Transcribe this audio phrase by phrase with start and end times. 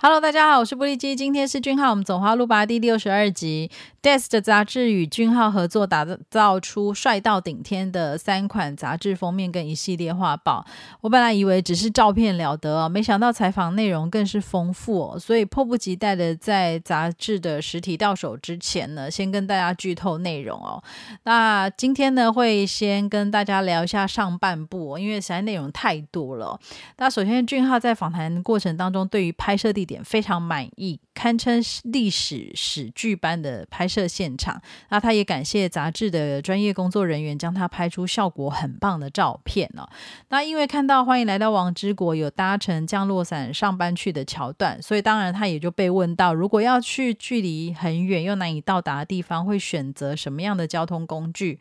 [0.00, 3.68] Hello，大家好，我是布利基，今天是俊浩，我们走花路吧第六十二集。
[4.00, 10.64] Desk 的杂志与俊浩合作，打造出帅到顶天的三款杂志封面跟一系列画报。
[11.00, 20.80] 我本来以为只是照片了得哦，没想到采访内容更是丰富哦，所以迫不及待的在杂志的实体到手之前呢，先跟大家剧透内容哦。
[21.24, 26.58] 那今天呢，会先跟大家聊一下上半部，因为实在内容太多了。
[26.98, 34.60] 那首先，俊浩在访谈过程当中，对于拍摄地点非常满意，堪称历史史剧般的拍摄现场。
[34.90, 39.88] 那他也感谢杂志的专业工作人员，将他拍出效果很棒的照片哦。
[40.28, 51.58] 那因为看到欢迎来到王之国有搭乘降落伞上班去的桥段，所以当然他也就被问到，如果要去距离很远又难以到达的地方，会选择什么样的交通工具？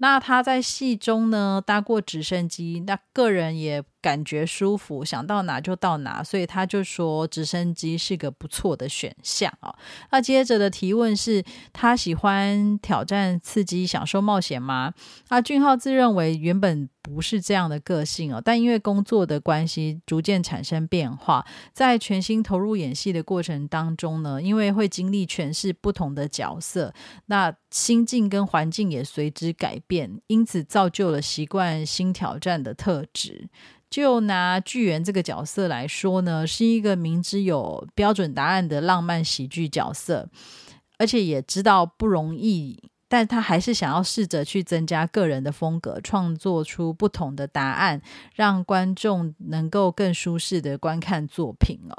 [0.00, 9.74] 那他在戏中呢搭过直升机，那个人也感觉舒服，想到哪就到哪，所以他就说直升机是个不错的选项啊。
[10.10, 14.92] 那接着的提问是他喜欢挑战、刺激、享受冒险吗？
[15.30, 16.88] 那俊浩自认为原本。
[17.00, 21.42] 不是这样的个性哦，但因为工作的关系，逐渐产生变化。
[21.72, 26.92] 在全心投入演戏的过程当中呢，因为会经历诠释不同的角色，
[27.24, 33.48] 那心境跟环境也随之改变，因此造就了习惯新挑战的特质。
[33.90, 40.28] 就拿巨源这个角色来说呢，是一个明知有标准答案的浪漫喜剧角色，
[40.98, 42.87] 而且也知道不容易。
[43.08, 48.02] 但他还是想要试着去增加个人的风格，创作出不同的答案，
[48.34, 51.96] 让观众能够更舒适的观看作品哦。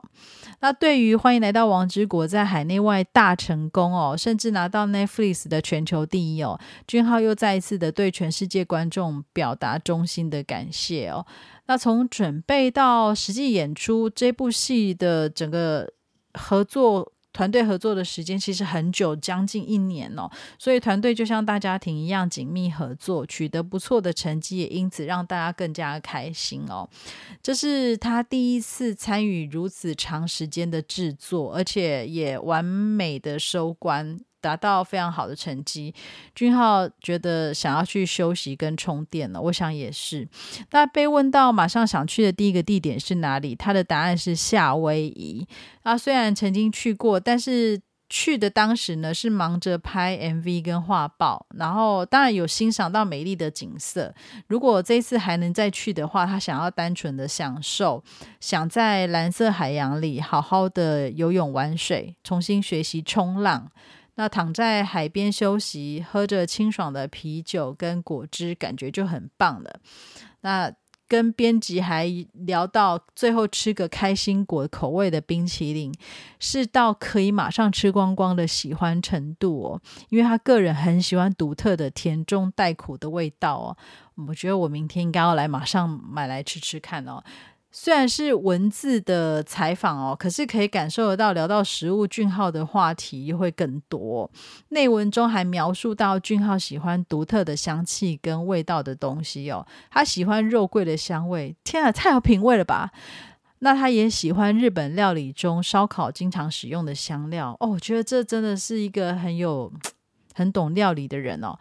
[0.60, 11.26] 那对于欢迎来到王之国在海内外大成功哦，甚至拿到 Netflix 的全球第一哦，俊浩又再一次的对全世界观众表达衷心的感谢哦。
[11.66, 15.92] 那从准备到实际演出这部戏的整个
[16.34, 17.14] 合作。
[17.32, 26.90] 团队合作的时间其实很久，将近一年哦，所以团队就像大家庭一样紧密合作，取得不错的成绩，也因此让大家更加开心哦。
[27.42, 34.20] 这是他第一次参与如此长时间的制作，而且也完美的收官。
[34.42, 35.94] 达到非常好的成绩，
[36.34, 39.42] 俊浩觉得想要去休息跟充电了。
[39.42, 40.28] 我想也是。
[40.72, 45.48] 那被问到马上想去的第一个地点是哪里，他的答案是夏威夷。
[45.84, 54.14] 啊，虽然曾经去过，但是去的当时呢是忙着拍 MV 跟画报，然后当然有欣赏到美丽的景色。
[54.48, 58.04] 如果这次还能再去的话，他想要单纯的享受，
[58.40, 63.72] 想在蓝色海洋里好好的游泳玩水，重新学习冲浪。
[64.20, 69.80] 那躺在海边休息，喝着清爽的啤酒跟果汁，感觉就很棒了。
[70.42, 70.70] 那
[71.08, 75.90] 跟编辑还聊到，最后吃个开心果口味的冰淇淋，
[76.38, 79.82] 是到可以马上吃光光的喜欢程度哦。
[80.10, 83.78] 因为他个人很喜欢独特的甜中带苦的味道哦。
[84.28, 87.24] 我觉得我明天应该要来马上买来吃吃看哦。
[87.72, 94.30] 虽然是文字的采访哦，可是可以感受得到，聊到食物，俊浩的话题会更多。
[94.70, 102.92] 内文中还描述到，俊浩喜欢独特的香气跟味道的东西哦，他喜欢肉桂的香味，天啊，太有品味了吧！
[103.60, 109.72] 那他也喜欢日本料理中烧烤经常使用的香料哦，我觉得这真的是一个很有
[110.34, 111.56] 很懂料理的人哦。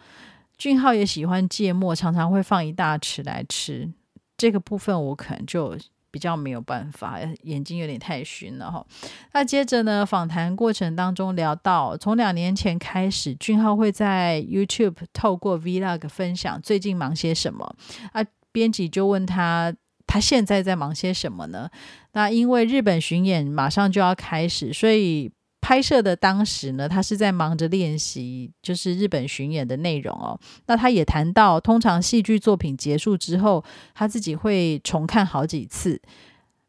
[0.57, 3.93] 俊浩也喜欢芥末，常常会放一大匙来吃。
[4.39, 5.77] 这个部分我可能就。
[6.11, 8.85] 比较没有办法，眼睛有点太熏了哈。
[9.33, 17.77] 那接着呢，访谈过程当中聊到，从两年前开始，俊浩会在 YouTube 透过 Vlog 分享最近忙些什么。
[18.13, 19.75] 啊，编辑就问他，
[20.07, 21.71] 他现在在忙些什么呢？
[22.13, 25.33] 那因为日本巡演马上就要开始，所以。
[25.69, 30.41] 拍摄的当时呢，他是在忙着练习，就是日本巡演的内容哦。
[30.65, 33.63] 那他也谈到，通常戏剧作品结束之后，
[33.93, 36.01] 他自己会重看好几次。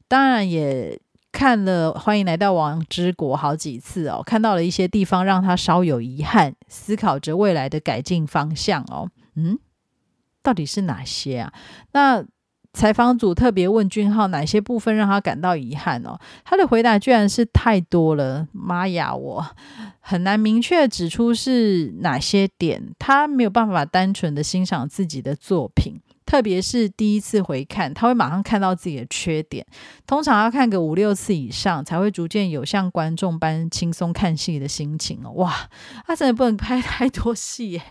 [0.10, 1.00] 当然也
[1.32, 9.10] 看了《欢迎来到王之国》好几次哦，看到了一些地方让他稍有遗憾，思考着未来的改进方向哦。
[9.36, 9.58] 嗯，
[10.44, 11.54] 到底是哪些啊？
[11.94, 12.26] 那？
[12.72, 19.46] 采访组特别问俊浩哪些部分让他感到遗憾哦，他的回答居然是太多了，妈呀，我。
[20.02, 26.00] 很难明确指出是哪些点，他没有办法单纯的欣赏自己的作品，
[26.30, 29.66] 特别是第一次回看，他会马上看到自己的缺点。
[30.06, 35.32] 通常要看个五六次以上，才会逐渐有像观众般轻松看戏的心情哦。
[35.32, 35.52] 哇，
[36.06, 37.82] 他真的不能拍 太多戏耶，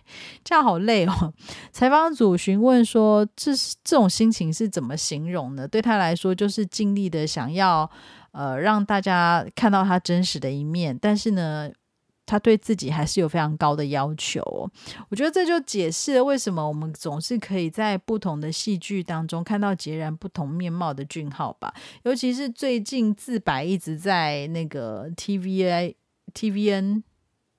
[0.45, 1.35] 这样好累哦。
[1.73, 3.51] 采访组询问说：“这
[3.83, 7.91] 这种心情是怎么形容呢？”对他来说，就是尽力的想要
[8.31, 11.69] 呃让大家看到他真实的一面，但是呢。
[12.29, 14.43] 他对自己还是有非常高的要求，
[15.09, 21.73] 我觉得这就解释了为什么我们总是可以在不同的戏剧当中看到截然不同面貌的俊浩吧。
[22.03, 25.95] 尤其是最近自白一直在那个 T V I
[26.35, 27.03] T V N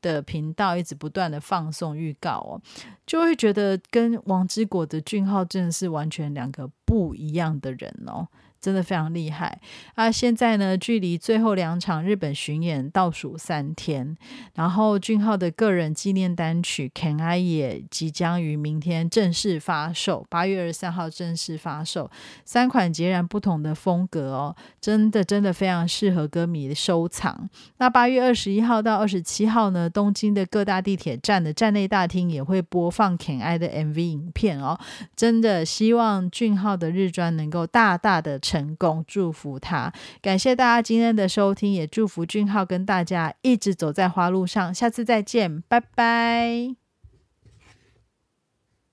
[0.02, 2.62] 的频道一直不断的放送预告哦，
[3.08, 8.28] 就会觉得跟王之国的俊浩真的是完全两个不一样的人哦。
[8.62, 9.60] 真的非常厉害
[9.96, 10.12] 啊！
[10.12, 14.18] 现在呢，距离最后两场日本巡演倒数三天，
[14.56, 22.12] 然后俊浩的个人纪念单曲《Can I》也即将于明天正式发售，八月二十三号正式发售。
[22.44, 27.50] 三款截然不同的风格哦，真的真的非常适合歌迷收藏。
[27.78, 34.78] 那八月二十一号到二十七号呢，东京的各大地铁站的站内大厅也会播放《Can I》的 MV 影片哦。
[35.16, 38.38] 真的希望俊浩的日专能够大大的。
[38.50, 39.94] 成功，祝福他！
[40.24, 44.74] 感谢大家今天的收听，也祝福俊浩跟大家一直走在花路上。
[44.74, 46.79] 下次再见，拜拜。